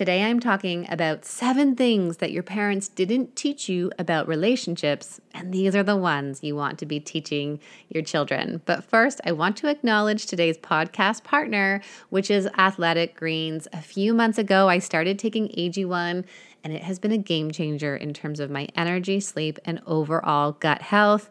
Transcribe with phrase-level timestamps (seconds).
[0.00, 5.52] Today I'm talking about seven things that your parents didn't teach you about relationships, and
[5.52, 8.62] these are the ones you want to be teaching your children.
[8.64, 13.68] But first, I want to acknowledge today's podcast partner, which is Athletic Greens.
[13.74, 16.24] A few months ago, I started taking AG1
[16.64, 20.52] and it has been a game changer in terms of my energy, sleep, and overall
[20.52, 21.28] gut health.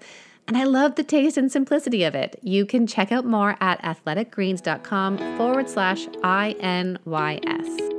[0.48, 2.38] And I love the taste and simplicity of it.
[2.44, 7.99] You can check out more at athleticgreens.com forward slash INYS.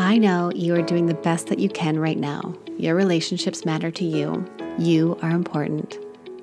[0.00, 2.54] I know you are doing the best that you can right now.
[2.78, 4.50] Your relationships matter to you.
[4.78, 5.98] You are important.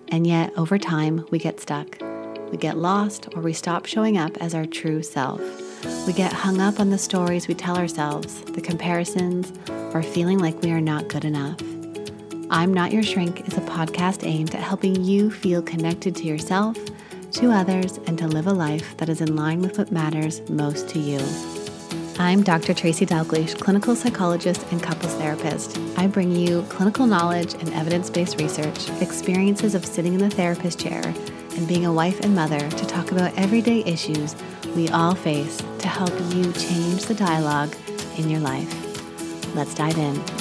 [0.10, 1.98] And yet, over time, we get stuck.
[2.52, 5.42] We get lost or we stop showing up as our true self.
[6.06, 9.52] We get hung up on the stories we tell ourselves, the comparisons,
[9.92, 11.60] or feeling like we are not good enough.
[12.52, 16.78] I'm Not Your Shrink is a podcast aimed at helping you feel connected to yourself,
[17.32, 20.88] to others, and to live a life that is in line with what matters most
[20.90, 21.18] to you.
[22.20, 22.74] I'm Dr.
[22.74, 25.78] Tracy Dalgleish, clinical psychologist and couples therapist.
[25.98, 30.80] I bring you clinical knowledge and evidence based research, experiences of sitting in the therapist
[30.80, 31.14] chair,
[31.56, 34.36] and being a wife and mother to talk about everyday issues
[34.76, 37.76] we all face to help you change the dialogue
[38.18, 39.56] in your life.
[39.56, 40.37] Let's dive in.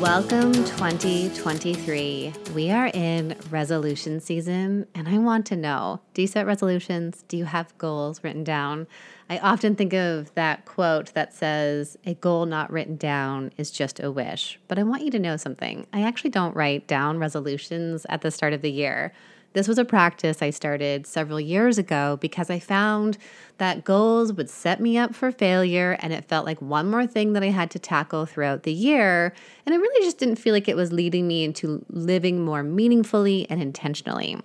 [0.00, 2.34] Welcome 2023.
[2.54, 7.24] We are in resolution season, and I want to know do you set resolutions?
[7.28, 8.88] Do you have goals written down?
[9.30, 13.98] I often think of that quote that says, A goal not written down is just
[13.98, 14.60] a wish.
[14.68, 15.86] But I want you to know something.
[15.94, 19.14] I actually don't write down resolutions at the start of the year.
[19.56, 23.16] This was a practice I started several years ago because I found
[23.56, 27.32] that goals would set me up for failure and it felt like one more thing
[27.32, 29.32] that I had to tackle throughout the year.
[29.64, 33.46] And I really just didn't feel like it was leading me into living more meaningfully
[33.48, 34.38] and intentionally.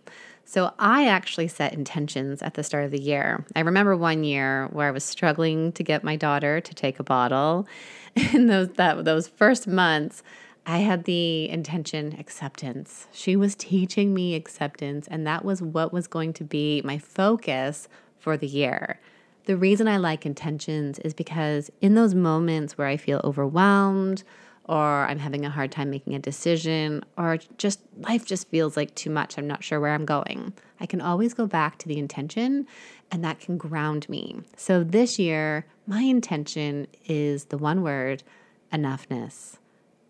[0.46, 3.46] So I actually set intentions at the start of the year.
[3.54, 7.04] I remember one year where I was struggling to get my daughter to take a
[7.04, 7.68] bottle.
[8.34, 10.24] In those that those first months,
[10.66, 13.08] I had the intention acceptance.
[13.12, 17.88] She was teaching me acceptance, and that was what was going to be my focus
[18.20, 19.00] for the year.
[19.46, 24.24] The reason I like intentions is because in those moments where I feel overwhelmed,
[24.66, 28.94] or I'm having a hard time making a decision, or just life just feels like
[28.94, 31.98] too much, I'm not sure where I'm going, I can always go back to the
[31.98, 32.68] intention
[33.12, 34.42] and that can ground me.
[34.56, 38.22] So this year, my intention is the one word
[38.72, 39.58] enoughness.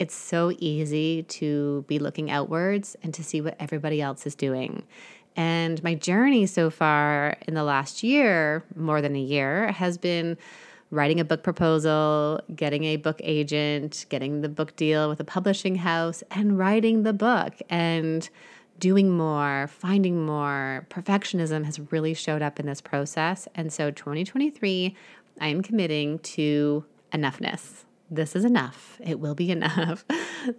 [0.01, 4.81] It's so easy to be looking outwards and to see what everybody else is doing.
[5.35, 10.39] And my journey so far in the last year, more than a year, has been
[10.89, 15.75] writing a book proposal, getting a book agent, getting the book deal with a publishing
[15.75, 18.27] house, and writing the book and
[18.79, 20.87] doing more, finding more.
[20.89, 23.47] Perfectionism has really showed up in this process.
[23.53, 24.95] And so 2023,
[25.39, 28.99] I am committing to enoughness this is enough.
[29.03, 30.05] It will be enough.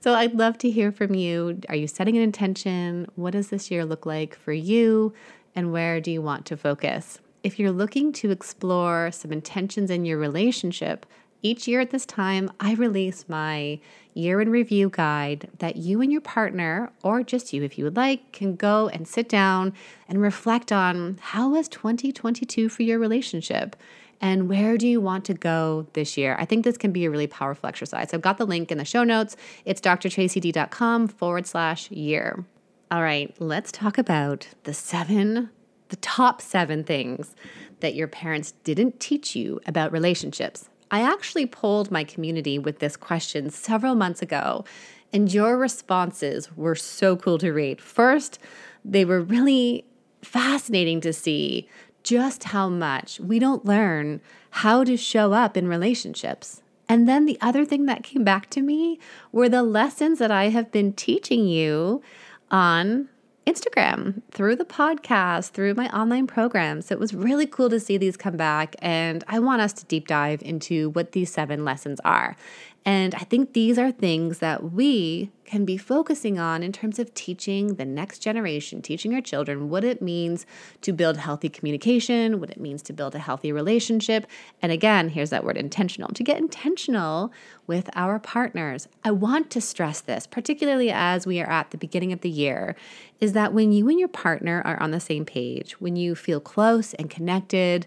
[0.00, 1.60] so I'd love to hear from you.
[1.68, 3.06] Are you setting an intention?
[3.14, 5.12] What does this year look like for you?
[5.54, 7.20] And where do you want to focus?
[7.44, 11.04] If you're looking to explore some intentions in your relationship,
[11.42, 13.80] each year at this time, I release my
[14.14, 17.96] year in review guide that you and your partner, or just you if you would
[17.96, 19.72] like, can go and sit down
[20.08, 23.74] and reflect on how was 2022 for your relationship?
[24.22, 26.36] And where do you want to go this year?
[26.38, 28.14] I think this can be a really powerful exercise.
[28.14, 29.36] I've got the link in the show notes.
[29.64, 32.44] It's drtracyd.com forward slash year.
[32.92, 35.50] All right, let's talk about the seven,
[35.88, 37.34] the top seven things
[37.80, 40.68] that your parents didn't teach you about relationships.
[40.92, 44.64] I actually polled my community with this question several months ago,
[45.12, 47.80] and your responses were so cool to read.
[47.80, 48.38] First,
[48.84, 49.84] they were really
[50.22, 51.68] fascinating to see
[52.02, 54.20] just how much we don't learn
[54.50, 56.62] how to show up in relationships.
[56.88, 58.98] And then the other thing that came back to me
[59.30, 62.02] were the lessons that I have been teaching you
[62.50, 63.08] on
[63.46, 66.86] Instagram, through the podcast, through my online programs.
[66.86, 68.76] So it was really cool to see these come back.
[68.80, 72.36] And I want us to deep dive into what these seven lessons are.
[72.84, 77.12] And I think these are things that we can be focusing on in terms of
[77.12, 80.46] teaching the next generation, teaching our children what it means
[80.80, 84.26] to build healthy communication, what it means to build a healthy relationship.
[84.62, 87.30] And again, here's that word intentional to get intentional
[87.66, 88.88] with our partners.
[89.04, 92.74] I want to stress this, particularly as we are at the beginning of the year,
[93.20, 96.40] is that when you and your partner are on the same page, when you feel
[96.40, 97.86] close and connected,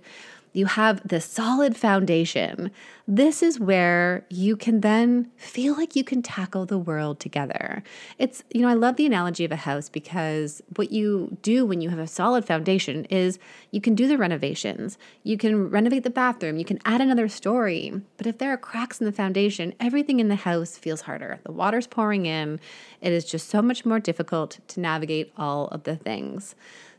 [0.55, 2.71] you have this solid foundation,
[3.07, 7.83] this is where you can then feel like you can tackle the world together.
[8.17, 11.81] It's, you know, I love the analogy of a house because what you do when
[11.81, 13.37] you have a solid foundation is
[13.71, 18.01] you can do the renovations, you can renovate the bathroom, you can add another story.
[18.15, 21.39] But if there are cracks in the foundation, everything in the house feels harder.
[21.43, 22.61] The water's pouring in,
[23.01, 26.55] it is just so much more difficult to navigate all of the things.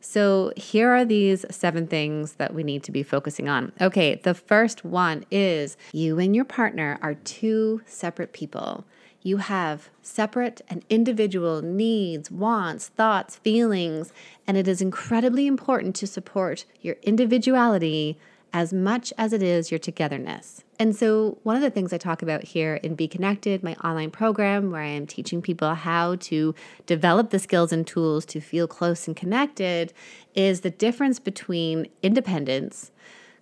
[0.09, 3.73] So, here are these seven things that we need to be focusing on.
[3.81, 8.85] Okay, the first one is you and your partner are two separate people.
[9.23, 14.13] You have separate and individual needs, wants, thoughts, feelings,
[14.47, 18.17] and it is incredibly important to support your individuality
[18.57, 20.65] as much as it is your togetherness.
[20.79, 24.11] And so, one of the things I talk about here in Be Connected, my online
[24.11, 26.55] program, where I am teaching people how to
[26.87, 29.93] develop the skills and tools to feel close and connected,
[30.35, 32.93] is the difference between independence,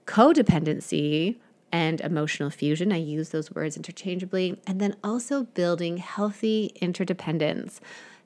[0.05, 1.37] codependency,
[1.71, 2.91] and emotional fusion.
[2.93, 4.59] I use those words interchangeably.
[4.67, 7.81] And then also building healthy interdependence.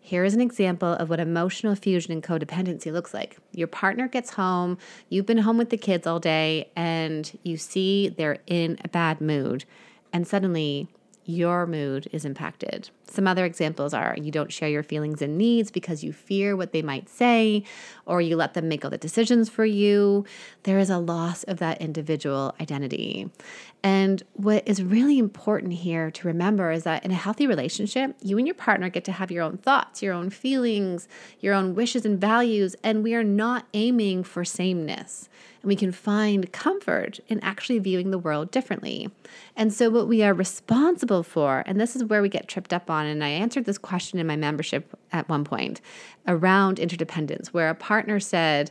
[0.08, 3.36] Here is an example of what emotional fusion and codependency looks like.
[3.52, 4.78] Your partner gets home,
[5.10, 9.20] you've been home with the kids all day, and you see they're in a bad
[9.20, 9.66] mood.
[10.10, 10.88] And suddenly
[11.28, 12.88] your mood is impacted.
[13.06, 16.72] Some other examples are you don't share your feelings and needs because you fear what
[16.72, 17.64] they might say,
[18.06, 20.24] or you let them make all the decisions for you.
[20.62, 23.30] There is a loss of that individual identity.
[23.82, 28.38] And what is really important here to remember is that in a healthy relationship, you
[28.38, 31.08] and your partner get to have your own thoughts, your own feelings,
[31.40, 35.28] your own wishes and values, and we are not aiming for sameness
[35.62, 39.10] and we can find comfort in actually viewing the world differently.
[39.56, 42.90] And so, what we are responsible for, and this is where we get tripped up
[42.90, 45.80] on, and I answered this question in my membership at one point
[46.26, 48.70] around interdependence, where a partner said,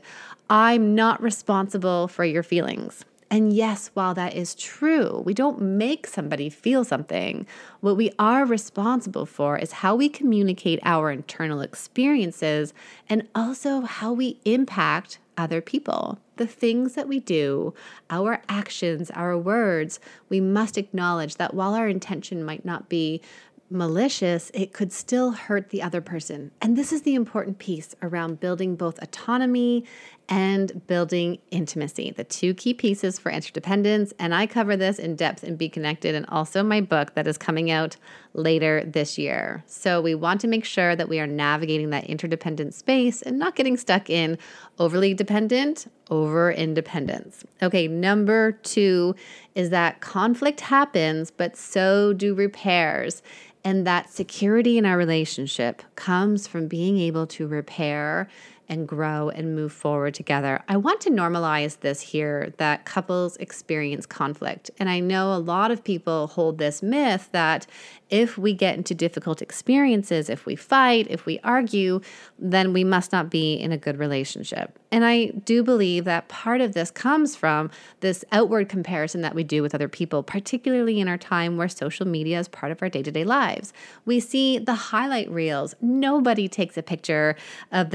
[0.50, 3.04] I'm not responsible for your feelings.
[3.30, 7.45] And yes, while that is true, we don't make somebody feel something.
[7.81, 12.74] What we are responsible for is how we communicate our internal experiences
[13.10, 16.19] and also how we impact other people.
[16.38, 17.74] The things that we do,
[18.10, 20.00] our actions, our words,
[20.30, 23.22] we must acknowledge that while our intention might not be
[23.69, 26.51] malicious, it could still hurt the other person.
[26.62, 29.84] And this is the important piece around building both autonomy
[30.29, 34.13] and building intimacy, the two key pieces for interdependence.
[34.19, 37.38] And I cover this in depth in Be Connected and also my book that is
[37.38, 37.95] coming out
[38.33, 39.63] later this year.
[39.68, 43.56] So we want to make sure that we are navigating that interdependent space and not
[43.56, 44.38] getting stuck in
[44.79, 47.45] overly dependent over independence.
[47.62, 49.15] Okay, number two
[49.56, 53.21] is that conflict happens, but so do repairs.
[53.63, 58.29] And that security in our relationship comes from being able to repair
[58.69, 60.64] and grow and move forward together.
[60.68, 64.69] I want to normalize this here that couples experience conflict.
[64.78, 67.66] And I know a lot of people hold this myth that
[68.10, 72.00] if we get into difficult experiences, if we fight, if we argue,
[72.40, 74.80] then we must not be in a good relationship.
[74.92, 79.44] And I do believe that part of this comes from this outward comparison that we
[79.44, 82.88] do with other people, particularly in our time where social media is part of our
[82.88, 83.74] day to day lives.
[84.06, 85.75] We see the highlight reels.
[85.81, 87.36] Nobody takes a picture
[87.72, 87.90] of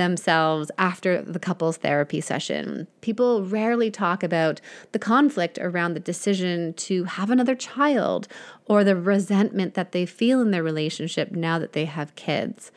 [0.62, 2.86] themselves after the couple's therapy session.
[3.00, 4.60] People rarely talk about
[4.92, 8.28] the conflict around the decision to have another child
[8.66, 12.70] or the resentment that they feel in their relationship now that they have kids.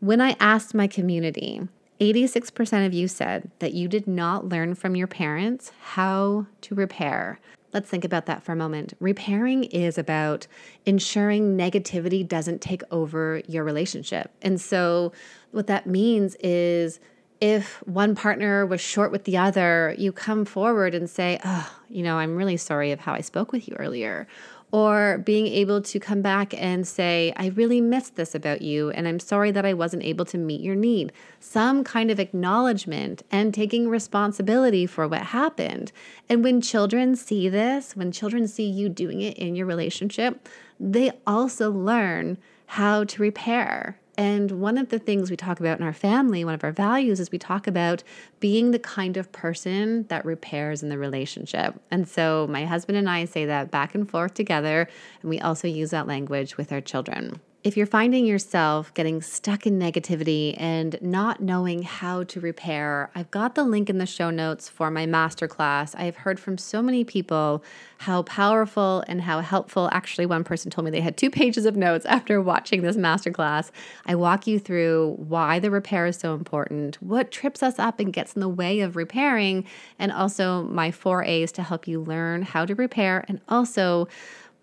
[0.00, 1.68] When I asked my community,
[2.00, 7.40] 86% of you said that you did not learn from your parents how to repair.
[7.72, 8.94] Let's think about that for a moment.
[9.00, 10.46] Repairing is about
[10.84, 14.30] ensuring negativity doesn't take over your relationship.
[14.40, 15.12] And so,
[15.50, 17.00] what that means is
[17.40, 22.02] if one partner was short with the other, you come forward and say, Oh, you
[22.02, 24.26] know, I'm really sorry of how I spoke with you earlier
[24.72, 29.06] or being able to come back and say, I really missed this about you, and
[29.06, 31.12] I'm sorry that I wasn't able to meet your need.
[31.38, 35.92] Some kind of acknowledgement and taking responsibility for what happened.
[36.28, 40.48] And when children see this, when children see you doing it in your relationship,
[40.80, 45.84] they also learn how to repair and one of the things we talk about in
[45.84, 48.02] our family, one of our values, is we talk about
[48.40, 51.80] being the kind of person that repairs in the relationship.
[51.90, 54.88] And so my husband and I say that back and forth together,
[55.20, 57.40] and we also use that language with our children.
[57.66, 63.32] If you're finding yourself getting stuck in negativity and not knowing how to repair, I've
[63.32, 65.92] got the link in the show notes for my masterclass.
[65.98, 67.64] I have heard from so many people
[67.98, 69.88] how powerful and how helpful.
[69.90, 73.72] Actually, one person told me they had two pages of notes after watching this masterclass.
[74.04, 78.12] I walk you through why the repair is so important, what trips us up and
[78.12, 79.64] gets in the way of repairing,
[79.98, 84.06] and also my four A's to help you learn how to repair and also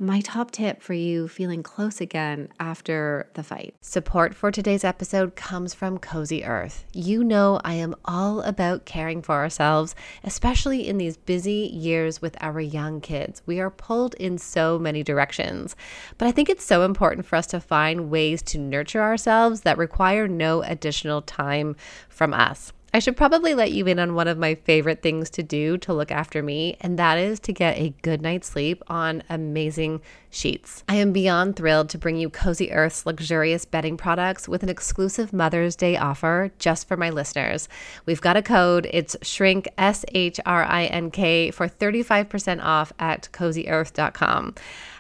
[0.05, 3.75] my top tip for you feeling close again after the fight.
[3.81, 6.85] Support for today's episode comes from Cozy Earth.
[6.93, 12.35] You know, I am all about caring for ourselves, especially in these busy years with
[12.41, 13.41] our young kids.
[13.45, 15.75] We are pulled in so many directions.
[16.17, 19.77] But I think it's so important for us to find ways to nurture ourselves that
[19.77, 21.75] require no additional time
[22.09, 22.73] from us.
[22.95, 25.93] I should probably let you in on one of my favorite things to do to
[25.93, 29.99] look after me, and that is to get a good night's sleep on amazing
[30.33, 30.83] sheets.
[30.89, 35.31] I am beyond thrilled to bring you Cozy Earth's luxurious bedding products with an exclusive
[35.31, 37.69] Mother's Day offer just for my listeners.
[38.05, 42.91] We've got a code, it's shrink, S H R I N K, for 35% off
[42.99, 44.55] at cozyearth.com.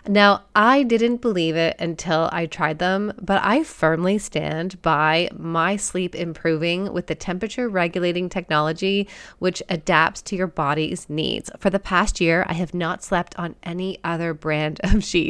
[0.05, 5.77] Now, I didn't believe it until I tried them, but I firmly stand by my
[5.77, 9.07] sleep improving with the temperature regulating technology,
[9.39, 11.49] which adapts to your body's needs.
[11.57, 15.22] For the past year, I have not slept on any other brand of sheets.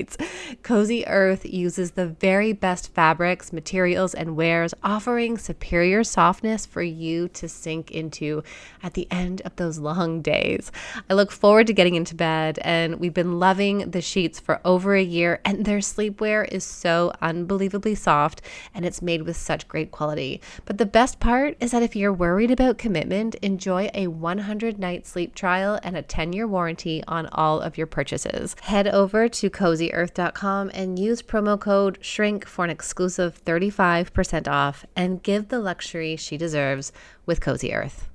[0.62, 7.28] Cozy Earth uses the very best fabrics, materials, and wares, offering superior softness for you
[7.30, 8.44] to sink into
[8.82, 10.72] at the end of those long days.
[11.10, 14.96] I look forward to getting into bed, and we've been loving the sheets for over
[14.96, 18.42] a year, and their sleepwear is so unbelievably soft
[18.74, 20.42] and it's made with such great quality.
[20.66, 25.06] But the best part is that if you're worried about commitment, enjoy a 100 night
[25.08, 28.56] sleep trial and a 10 year warranty on all of your purchases.
[28.62, 29.50] Head over to
[29.92, 36.16] cozyearth.com and use promo code SHRINK for an exclusive 35% off and give the luxury
[36.16, 36.92] she deserves
[37.25, 38.10] with Cozy Earth.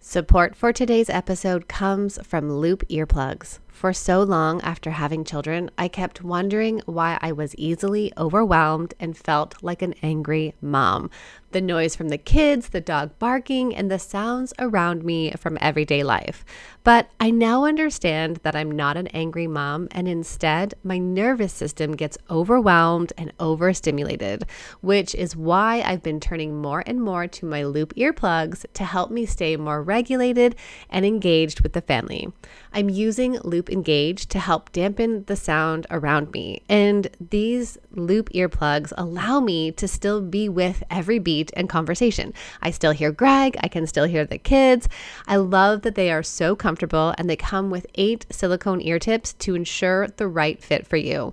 [0.00, 3.58] Support for today's episode comes from Loop Earplugs.
[3.68, 9.16] For so long after having children, I kept wondering why I was easily overwhelmed and
[9.16, 11.10] felt like an angry mom.
[11.50, 16.02] The noise from the kids, the dog barking, and the sounds around me from everyday
[16.02, 16.44] life.
[16.84, 21.92] But I now understand that I'm not an angry mom, and instead, my nervous system
[21.92, 24.44] gets overwhelmed and overstimulated,
[24.82, 29.10] which is why I've been turning more and more to my loop earplugs to help
[29.10, 30.54] me stay more regulated
[30.90, 32.30] and engaged with the family.
[32.74, 36.62] I'm using Loop Engage to help dampen the sound around me.
[36.68, 42.34] And these loop earplugs allow me to still be with every beat and conversation.
[42.62, 44.88] I still hear Greg, I can still hear the kids.
[45.26, 49.32] I love that they are so comfortable and they come with eight silicone ear tips
[49.34, 51.32] to ensure the right fit for you.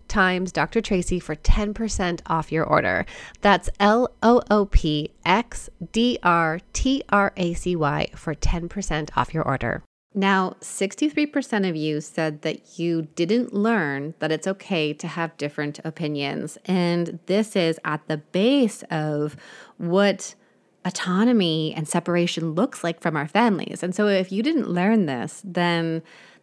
[0.11, 0.81] times Dr.
[0.81, 3.05] Tracy for 10% off your order.
[3.41, 9.09] That's L O O P X D R T R A C Y for 10%
[9.15, 9.83] off your order.
[10.13, 15.79] Now, 63% of you said that you didn't learn that it's okay to have different
[15.85, 16.57] opinions.
[16.65, 19.37] And this is at the base of
[19.77, 20.35] what
[20.83, 23.83] autonomy and separation looks like from our families.
[23.83, 26.01] And so, if you didn't learn this, then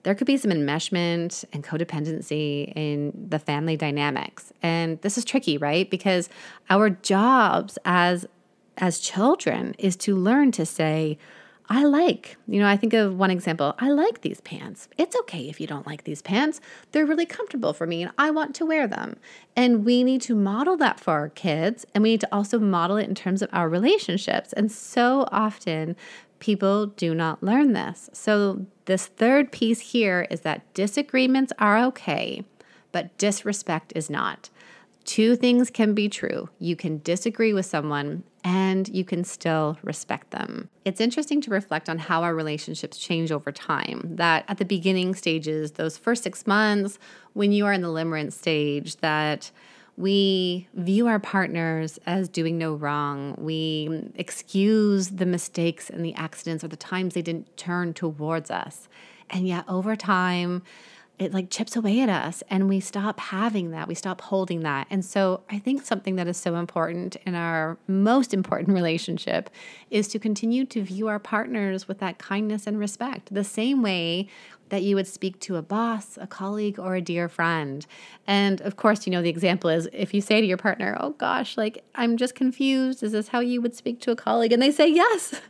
[0.09, 4.55] there could be some enmeshment and codependency in the family dynamics.
[4.63, 5.91] And this is tricky, right?
[5.91, 6.31] Because
[6.71, 8.27] our jobs as
[8.79, 11.19] as children is to learn to say,
[11.71, 13.75] I like, you know, I think of one example.
[13.79, 14.89] I like these pants.
[14.97, 16.63] It's okay if you don't like these pants.
[16.93, 19.17] They're really comfortable for me and I want to wear them.
[19.55, 22.97] And we need to model that for our kids and we need to also model
[22.97, 24.55] it in terms of our relationships.
[24.55, 25.95] And so often
[26.39, 28.09] people do not learn this.
[28.13, 32.45] So, this third piece here is that disagreements are okay,
[32.91, 34.49] but disrespect is not.
[35.09, 36.51] Two things can be true.
[36.59, 40.69] You can disagree with someone and you can still respect them.
[40.85, 44.03] It's interesting to reflect on how our relationships change over time.
[44.17, 46.99] That at the beginning stages, those first six months,
[47.33, 49.51] when you are in the limerence stage, that
[49.97, 53.35] we view our partners as doing no wrong.
[53.39, 58.91] We excuse the mistakes and the accidents or the times they didn't turn towards us.
[59.31, 60.63] And yet, over time,
[61.19, 64.87] it like chips away at us and we stop having that we stop holding that
[64.91, 69.51] and so i think something that is so important in our most important relationship
[69.91, 74.29] is to continue to view our partners with that kindness and respect the same way
[74.69, 77.87] that you would speak to a boss, a colleague, or a dear friend.
[78.27, 81.11] And of course, you know, the example is if you say to your partner, Oh
[81.11, 83.03] gosh, like I'm just confused.
[83.03, 84.53] Is this how you would speak to a colleague?
[84.53, 85.41] And they say yes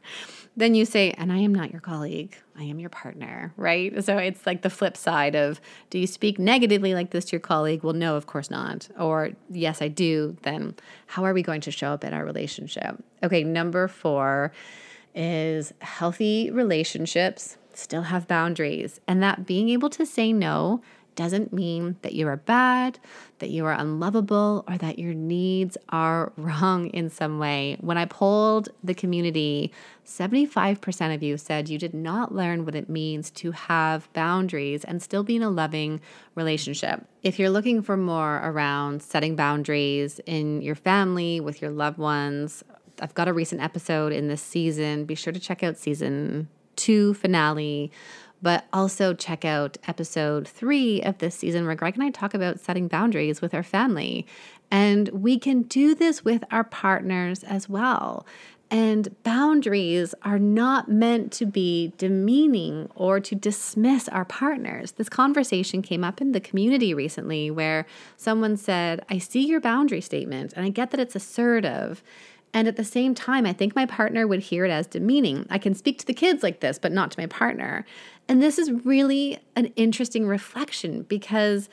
[0.58, 4.02] then you say, and I am not your colleague, I am your partner, right?
[4.04, 5.60] So it's like the flip side of
[5.90, 7.84] do you speak negatively like this to your colleague?
[7.84, 8.88] Well, no, of course not.
[8.98, 10.36] Or yes, I do.
[10.42, 10.74] Then
[11.06, 13.02] how are we going to show up in our relationship?
[13.22, 14.52] Okay, number four
[15.14, 20.82] is healthy relationships still have boundaries, and that being able to say no
[21.18, 23.00] doesn't mean that you are bad,
[23.40, 27.76] that you are unlovable, or that your needs are wrong in some way.
[27.80, 29.72] When I polled the community,
[30.06, 35.02] 75% of you said you did not learn what it means to have boundaries and
[35.02, 36.00] still be in a loving
[36.36, 37.04] relationship.
[37.24, 42.62] If you're looking for more around setting boundaries in your family, with your loved ones,
[43.00, 45.04] I've got a recent episode in this season.
[45.04, 47.90] Be sure to check out season two finale
[48.42, 52.60] but also check out episode three of this season where Greg and I talk about
[52.60, 54.26] setting boundaries with our family.
[54.70, 58.26] And we can do this with our partners as well.
[58.70, 64.92] And boundaries are not meant to be demeaning or to dismiss our partners.
[64.92, 67.86] This conversation came up in the community recently where
[68.18, 72.02] someone said, I see your boundary statement and I get that it's assertive.
[72.54, 75.46] And at the same time, I think my partner would hear it as demeaning.
[75.50, 77.84] I can speak to the kids like this, but not to my partner.
[78.26, 81.68] And this is really an interesting reflection because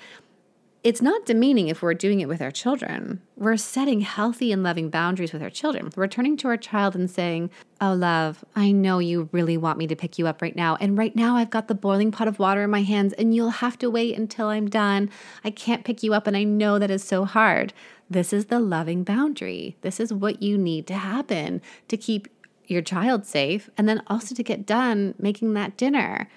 [0.85, 3.19] it's not demeaning if we're doing it with our children.
[3.35, 5.89] We're setting healthy and loving boundaries with our children.
[5.95, 7.49] We're turning to our child and saying,
[7.81, 10.77] Oh, love, I know you really want me to pick you up right now.
[10.79, 13.49] And right now, I've got the boiling pot of water in my hands, and you'll
[13.49, 15.09] have to wait until I'm done.
[15.43, 17.73] I can't pick you up, and I know that is so hard.
[18.09, 19.77] This is the loving boundary.
[19.81, 22.27] This is what you need to happen to keep
[22.67, 26.29] your child safe and then also to get done making that dinner.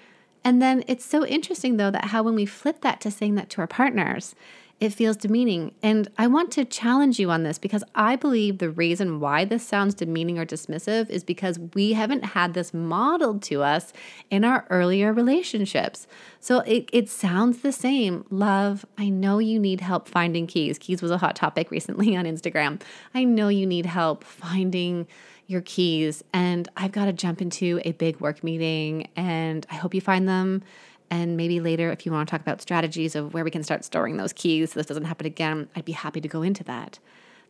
[0.43, 3.49] And then it's so interesting, though, that how when we flip that to saying that
[3.51, 4.35] to our partners,
[4.79, 5.73] it feels demeaning.
[5.83, 9.65] And I want to challenge you on this because I believe the reason why this
[9.65, 13.91] sounds demeaning or dismissive is because we haven't had this modeled to us
[14.29, 16.07] in our earlier relationships.
[16.39, 18.25] So it, it sounds the same.
[18.29, 20.77] Love, I know you need help finding keys.
[20.77, 22.81] Keys was a hot topic recently on Instagram.
[23.13, 25.07] I know you need help finding
[25.47, 29.95] your keys and I've got to jump into a big work meeting and I hope
[29.95, 30.63] you find them.
[31.09, 33.83] And maybe later, if you want to talk about strategies of where we can start
[33.83, 36.99] storing those keys so this doesn't happen again, I'd be happy to go into that.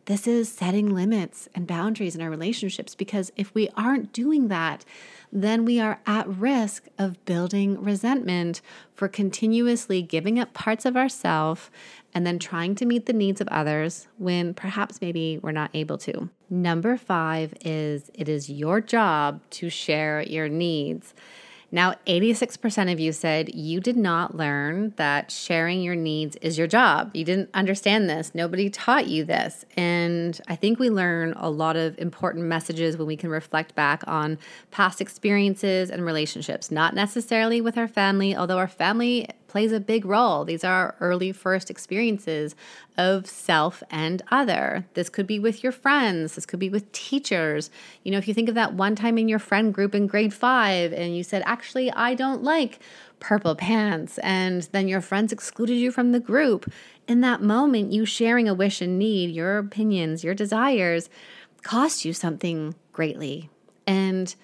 [0.06, 4.84] This is setting limits and boundaries in our relationships because if we aren't doing that,
[5.30, 8.60] then we are at risk of building resentment
[8.94, 11.70] for continuously giving up parts of ourselves
[12.14, 15.98] and then trying to meet the needs of others when perhaps maybe we're not able
[15.98, 16.28] to.
[16.48, 21.14] Number five is it is your job to share your needs.
[21.72, 26.66] Now, 86% of you said you did not learn that sharing your needs is your
[26.66, 27.10] job.
[27.14, 28.34] You didn't understand this.
[28.34, 29.64] Nobody taught you this.
[29.76, 34.02] And I think we learn a lot of important messages when we can reflect back
[34.06, 34.38] on
[34.72, 40.04] past experiences and relationships, not necessarily with our family, although our family plays a big
[40.04, 40.44] role.
[40.44, 42.54] These are our early first experiences
[42.96, 44.86] of self and other.
[44.94, 47.68] This could be with your friends, this could be with teachers.
[48.04, 50.32] You know, if you think of that one time in your friend group in grade
[50.32, 52.78] five and you said, actually, I don't like
[53.18, 56.72] purple pants, and then your friends excluded you from the group.
[57.08, 61.10] In that moment, you sharing a wish and need, your opinions, your desires,
[61.62, 63.50] cost you something greatly.
[63.86, 64.34] And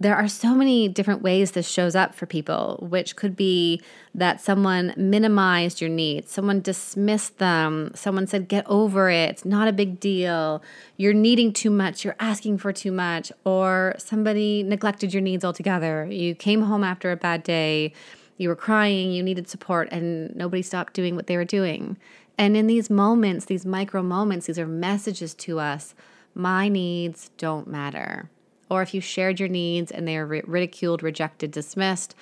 [0.00, 3.82] there are so many different ways this shows up for people, which could be
[4.14, 9.66] that someone minimized your needs, someone dismissed them, someone said, get over it, it's not
[9.66, 10.62] a big deal,
[10.96, 16.06] you're needing too much, you're asking for too much, or somebody neglected your needs altogether.
[16.06, 17.92] You came home after a bad day,
[18.36, 21.96] you were crying, you needed support, and nobody stopped doing what they were doing.
[22.36, 25.94] And in these moments, these micro moments, these are messages to us
[26.34, 28.30] my needs don't matter
[28.70, 32.14] or if you shared your needs and they are ridiculed, rejected, dismissed,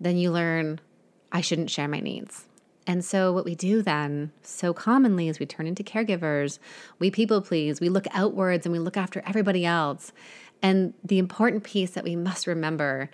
[0.00, 0.80] then you learn,
[1.30, 2.46] I shouldn't share my needs.
[2.86, 6.58] And so, what we do then so commonly is we turn into caregivers,
[6.98, 10.12] we people please, we look outwards and we look after everybody else.
[10.62, 13.10] And the important piece that we must remember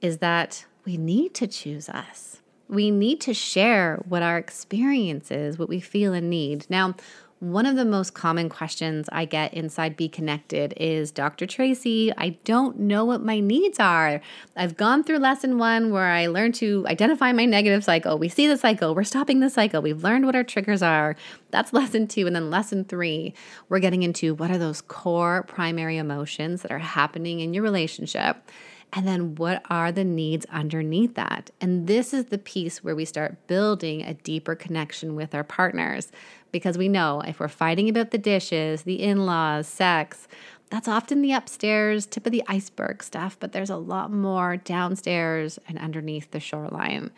[0.00, 2.40] is that we need to choose us.
[2.68, 6.66] We need to share what our experience is, what we feel and need.
[6.68, 6.94] Now,
[7.40, 11.46] one of the most common questions I get inside Be Connected is Dr.
[11.46, 14.20] Tracy, I don't know what my needs are.
[14.56, 18.18] I've gone through lesson one where I learned to identify my negative cycle.
[18.18, 21.16] We see the cycle, we're stopping the cycle, we've learned what our triggers are.
[21.50, 22.26] That's lesson two.
[22.26, 23.32] And then lesson three,
[23.70, 28.50] we're getting into what are those core primary emotions that are happening in your relationship.
[28.92, 31.50] And then what are the needs underneath that?
[31.60, 36.10] And this is the piece where we start building a deeper connection with our partners
[36.52, 40.28] because we know if we're fighting about the dishes, the in laws, sex,
[40.70, 45.58] that's often the upstairs tip of the iceberg stuff, but there's a lot more downstairs
[45.68, 47.10] and underneath the shoreline.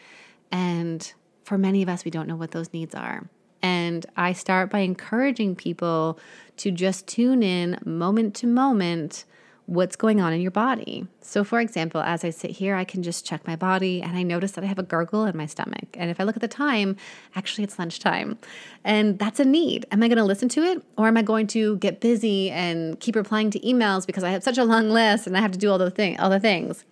[0.50, 1.12] And
[1.44, 3.28] for many of us, we don't know what those needs are.
[3.60, 6.18] And I start by encouraging people
[6.58, 9.24] to just tune in moment to moment
[9.66, 11.06] what's going on in your body.
[11.20, 14.22] So, for example, as I sit here, I can just check my body and I
[14.22, 15.88] notice that I have a gurgle in my stomach.
[15.94, 16.96] And if I look at the time,
[17.36, 18.38] actually it's lunchtime.
[18.84, 19.86] And that's a need.
[19.92, 22.98] Am I going to listen to it or am I going to get busy and
[22.98, 25.58] keep replying to emails because I have such a long list and I have to
[25.58, 26.84] do all the thing all the things.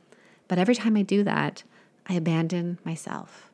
[0.49, 1.63] But every time I do that,
[2.09, 3.51] I abandon myself.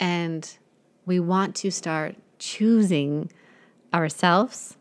[0.00, 0.56] And
[1.04, 3.30] we want to start choosing
[3.94, 4.76] ourselves.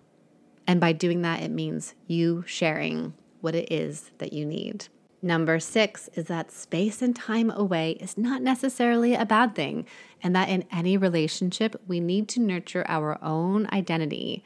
[0.68, 3.14] And by doing that, it means you sharing
[3.46, 4.88] what it is that you need.
[5.22, 9.86] Number six is that space and time away is not necessarily a bad thing,
[10.22, 14.44] and that in any relationship, we need to nurture our own identity.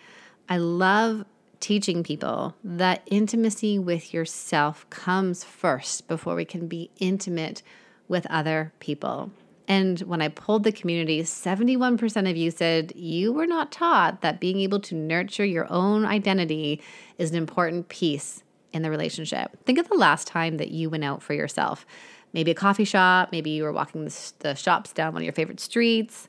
[0.49, 1.23] I love
[1.61, 7.63] teaching people that intimacy with yourself comes first before we can be intimate
[8.09, 9.31] with other people.
[9.67, 14.39] And when I pulled the community, 71% of you said you were not taught that
[14.39, 16.81] being able to nurture your own identity
[17.17, 19.57] is an important piece in the relationship.
[19.65, 21.85] Think of the last time that you went out for yourself.
[22.33, 25.33] Maybe a coffee shop, maybe you were walking the, the shops down one of your
[25.33, 26.27] favorite streets.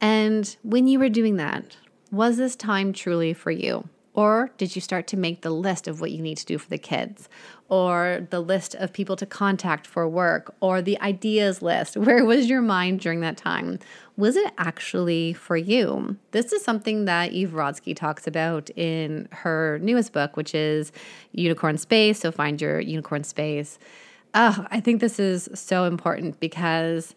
[0.00, 1.76] And when you were doing that,
[2.10, 3.88] was this time truly for you?
[4.14, 6.70] Or did you start to make the list of what you need to do for
[6.70, 7.28] the kids?
[7.68, 10.54] Or the list of people to contact for work?
[10.60, 11.96] Or the ideas list?
[11.96, 13.80] Where was your mind during that time?
[14.16, 16.16] Was it actually for you?
[16.30, 20.92] This is something that Eve Rodsky talks about in her newest book, which is
[21.32, 22.20] Unicorn Space.
[22.20, 23.80] So find your unicorn space.
[24.32, 27.16] Oh, I think this is so important because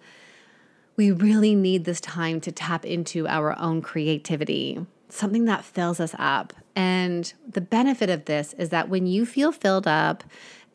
[0.96, 4.80] we really need this time to tap into our own creativity
[5.10, 6.54] something that fills us up.
[6.78, 10.24] And the benefit of this is that when you feel filled up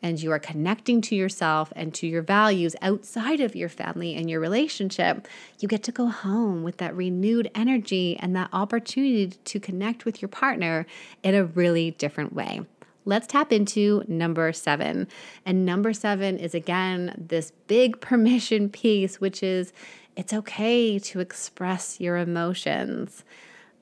[0.01, 4.29] and you are connecting to yourself and to your values outside of your family and
[4.29, 5.29] your relationship,
[5.61, 10.21] you get to go home with that renewed energy and that opportunity to connect with
[10.21, 10.85] your partner
[11.23, 12.59] in a really different way.
[13.05, 15.07] Let's tap into number seven.
[15.45, 19.71] And number seven is again this big permission piece, which is
[20.17, 23.23] it's okay to express your emotions.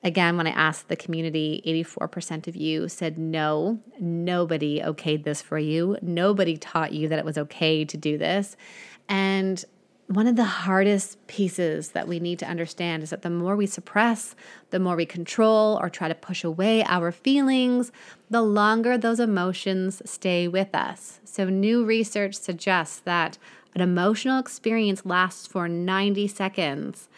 [0.04, 5.58] Again, when I asked the community, 84% of you said no, nobody okayed this for
[5.58, 5.96] you.
[6.02, 8.56] Nobody taught you that it was okay to do this.
[9.08, 9.64] And
[10.08, 13.66] one of the hardest pieces that we need to understand is that the more we
[13.66, 14.34] suppress,
[14.70, 17.92] the more we control or try to push away our feelings,
[18.28, 21.20] the longer those emotions stay with us.
[21.24, 23.38] So, new research suggests that
[23.74, 27.08] an emotional experience lasts for 90 seconds.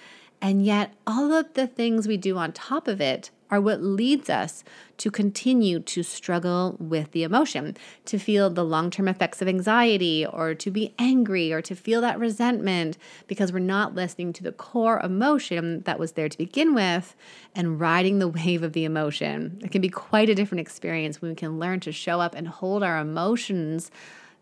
[0.44, 4.28] And yet, all of the things we do on top of it are what leads
[4.28, 4.62] us
[4.98, 10.26] to continue to struggle with the emotion, to feel the long term effects of anxiety,
[10.26, 14.52] or to be angry, or to feel that resentment because we're not listening to the
[14.52, 17.16] core emotion that was there to begin with
[17.54, 19.58] and riding the wave of the emotion.
[19.64, 22.48] It can be quite a different experience when we can learn to show up and
[22.48, 23.90] hold our emotions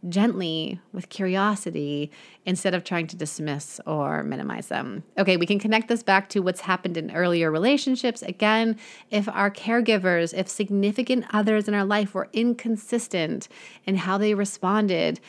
[0.09, 2.11] gently with curiosity
[2.45, 5.05] instead of trying to dismiss or minimize them.
[5.17, 8.21] Okay, we can connect this back to what's happened in earlier relationships.
[8.23, 8.77] Again,
[9.11, 13.49] if our caregivers, if significant others in our life were inconsistent
[13.87, 15.21] in how they responded,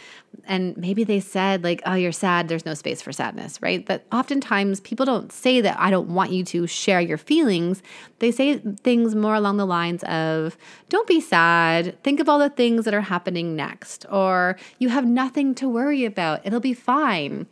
[0.45, 3.85] and maybe they said, like, oh, you're sad, there's no space for sadness, right?
[3.85, 7.83] That oftentimes people don't say that I don't want you to share your feelings.
[8.17, 10.57] They say things more along the lines of,
[10.89, 15.05] don't be sad, think of all the things that are happening next, or you have
[15.05, 17.47] nothing to worry about, it'll be fine fine.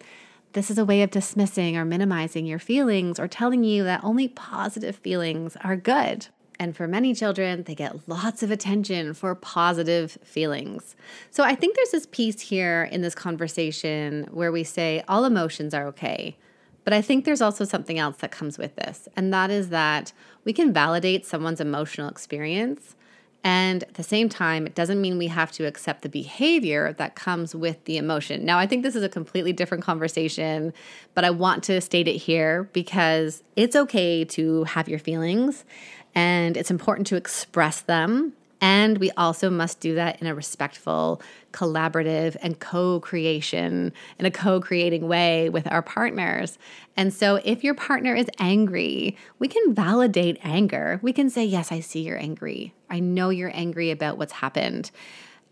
[0.53, 4.29] This is a way of dismissing or minimizing your feelings or telling you that only
[4.29, 6.27] positive feelings are good.
[6.57, 10.95] And for many children, they get lots of attention for positive feelings.
[11.31, 15.73] So I think there's this piece here in this conversation where we say all emotions
[15.73, 16.37] are okay.
[16.85, 20.13] But I think there's also something else that comes with this, and that is that
[20.45, 22.95] we can validate someone's emotional experience
[23.43, 27.15] and at the same time, it doesn't mean we have to accept the behavior that
[27.15, 28.45] comes with the emotion.
[28.45, 30.73] Now, I think this is a completely different conversation,
[31.15, 35.65] but I want to state it here because it's okay to have your feelings
[36.13, 38.33] and it's important to express them.
[38.61, 41.19] And we also must do that in a respectful,
[41.51, 46.59] collaborative, and co creation, in a co creating way with our partners.
[46.95, 50.99] And so, if your partner is angry, we can validate anger.
[51.01, 52.75] We can say, Yes, I see you're angry.
[52.87, 54.91] I know you're angry about what's happened.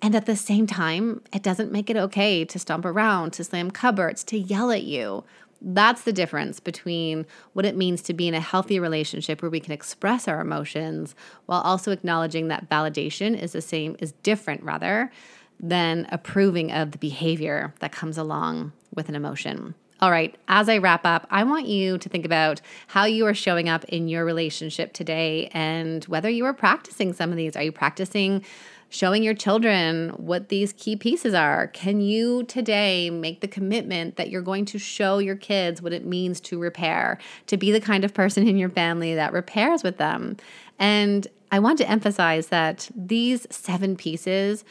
[0.01, 3.71] And at the same time, it doesn't make it okay to stomp around, to slam
[3.71, 5.25] cupboards, to yell at you.
[5.61, 9.59] That's the difference between what it means to be in a healthy relationship where we
[9.59, 15.11] can express our emotions while also acknowledging that validation is the same, is different rather,
[15.59, 19.75] than approving of the behavior that comes along with an emotion.
[20.01, 23.33] All right, as I wrap up, I want you to think about how you are
[23.33, 27.57] showing up in your relationship today and whether you are practicing some of these.
[27.57, 28.45] Are you practicing
[28.89, 31.67] showing your children what these key pieces are.
[31.67, 36.05] Can you today make the commitment that you're going to show your kids what it
[36.05, 39.97] means to repair, to be the kind of person in your family that repairs with
[39.97, 40.37] them?
[40.79, 44.63] And I want to emphasize that these seven pieces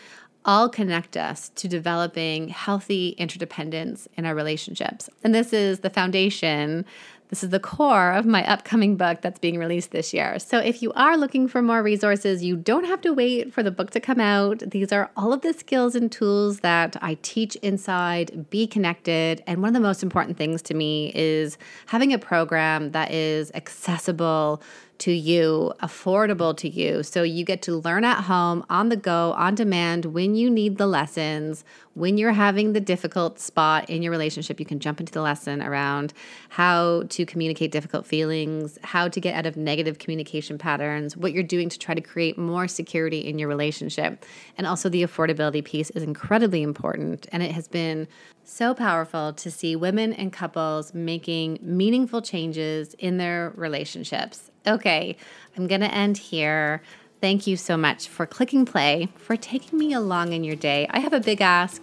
[0.44, 5.10] all connect us to developing healthy interdependence in our relationships.
[5.22, 6.86] And this is the foundation
[7.28, 10.38] this is the core of my upcoming book that's being released this year.
[10.38, 13.70] So, if you are looking for more resources, you don't have to wait for the
[13.70, 14.60] book to come out.
[14.60, 19.42] These are all of the skills and tools that I teach inside Be Connected.
[19.46, 23.50] And one of the most important things to me is having a program that is
[23.54, 24.62] accessible
[24.98, 27.02] to you, affordable to you.
[27.02, 30.76] So you get to learn at home, on the go, on demand, when you need
[30.76, 35.12] the lessons, when you're having the difficult spot in your relationship, you can jump into
[35.12, 36.12] the lesson around
[36.48, 41.42] how to communicate difficult feelings, how to get out of negative communication patterns, what you're
[41.42, 44.24] doing to try to create more security in your relationship.
[44.56, 47.26] And also, the affordability piece is incredibly important.
[47.32, 48.08] And it has been
[48.44, 54.50] so powerful to see women and couples making meaningful changes in their relationships.
[54.66, 55.16] Okay,
[55.56, 56.82] I'm going to end here.
[57.20, 60.86] Thank you so much for clicking play, for taking me along in your day.
[60.90, 61.82] I have a big ask.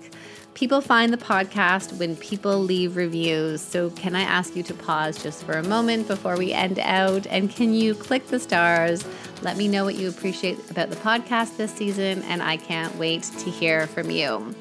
[0.54, 3.62] People find the podcast when people leave reviews.
[3.62, 7.28] So, can I ask you to pause just for a moment before we end out?
[7.28, 9.06] And can you click the stars?
[9.42, 13.24] Let me know what you appreciate about the podcast this season, and I can't wait
[13.24, 14.56] to hear from you.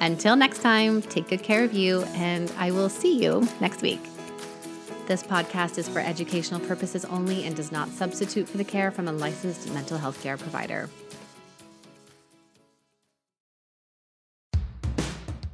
[0.00, 4.00] Until next time, take good care of you, and I will see you next week.
[5.08, 9.08] This podcast is for educational purposes only and does not substitute for the care from
[9.08, 10.90] a licensed mental health care provider.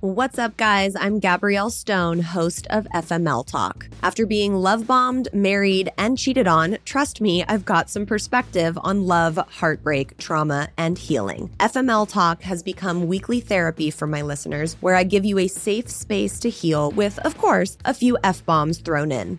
[0.04, 0.94] What's up, guys?
[0.96, 3.88] I'm Gabrielle Stone, host of FML Talk.
[4.02, 9.06] After being love bombed, married, and cheated on, trust me, I've got some perspective on
[9.06, 11.48] love, heartbreak, trauma, and healing.
[11.58, 15.88] FML Talk has become weekly therapy for my listeners, where I give you a safe
[15.88, 19.38] space to heal with, of course, a few F bombs thrown in